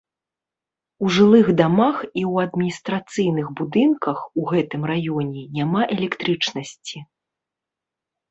У 1.07 1.09
жылых 1.15 1.47
дамах 1.59 1.97
і 2.05 2.05
ў 2.05 2.33
адміністрацыйных 2.47 3.47
будынках 3.61 4.17
у 4.43 4.47
гэтым 4.51 4.81
раёне 4.93 5.43
няма 5.57 5.81
электрычнасці. 5.97 6.97